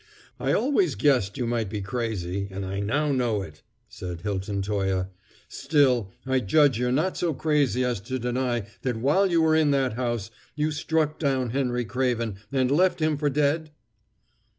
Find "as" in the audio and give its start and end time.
7.85-7.99